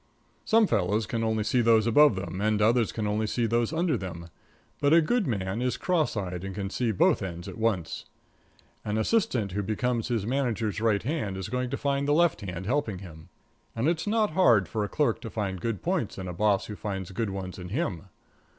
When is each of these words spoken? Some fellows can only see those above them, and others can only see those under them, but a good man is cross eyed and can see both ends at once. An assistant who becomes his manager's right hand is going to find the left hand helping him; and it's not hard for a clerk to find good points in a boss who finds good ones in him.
Some 0.45 0.65
fellows 0.65 1.05
can 1.05 1.23
only 1.23 1.43
see 1.43 1.61
those 1.61 1.85
above 1.85 2.15
them, 2.15 2.41
and 2.41 2.59
others 2.59 2.91
can 2.91 3.05
only 3.05 3.27
see 3.27 3.45
those 3.45 3.71
under 3.71 3.95
them, 3.97 4.29
but 4.79 4.93
a 4.93 4.99
good 4.99 5.27
man 5.27 5.61
is 5.61 5.77
cross 5.77 6.17
eyed 6.17 6.43
and 6.43 6.55
can 6.55 6.71
see 6.71 6.91
both 6.91 7.21
ends 7.21 7.47
at 7.47 7.55
once. 7.59 8.05
An 8.83 8.97
assistant 8.97 9.51
who 9.51 9.61
becomes 9.61 10.07
his 10.07 10.25
manager's 10.25 10.81
right 10.81 11.03
hand 11.03 11.37
is 11.37 11.49
going 11.49 11.69
to 11.69 11.77
find 11.77 12.07
the 12.07 12.13
left 12.13 12.41
hand 12.41 12.65
helping 12.65 12.97
him; 12.97 13.29
and 13.75 13.87
it's 13.87 14.07
not 14.07 14.31
hard 14.31 14.67
for 14.67 14.83
a 14.83 14.89
clerk 14.89 15.21
to 15.21 15.29
find 15.29 15.61
good 15.61 15.83
points 15.83 16.17
in 16.17 16.27
a 16.27 16.33
boss 16.33 16.65
who 16.65 16.75
finds 16.75 17.11
good 17.11 17.29
ones 17.29 17.59
in 17.59 17.69
him. 17.69 18.05